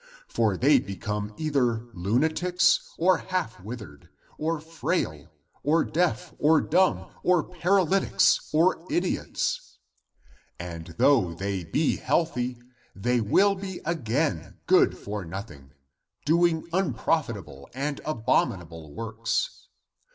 For 0.27 0.57
they 0.57 0.79
become 0.79 1.31
either 1.37 1.83
lunatics, 1.93 2.91
or 2.97 3.19
half 3.19 3.61
withered, 3.63 4.09
or 4.39 4.59
frail, 4.59 5.31
or 5.61 5.83
deaf, 5.83 6.33
or 6.39 6.59
dumb, 6.59 7.11
or 7.21 7.43
paralytics, 7.43 8.49
or 8.51 8.83
idiots. 8.89 9.77
And 10.59 10.95
though 10.97 11.35
the}^ 11.35 11.71
be 11.71 11.97
healthy, 11.97 12.57
they 12.95 13.21
will 13.21 13.53
be 13.53 13.79
again 13.85 14.57
good 14.65 14.97
for 14.97 15.23
nothing, 15.23 15.71
doing 16.25 16.67
unprofitable 16.73 17.69
and 17.75 18.01
abominable 18.03 18.95
works. 18.95 19.67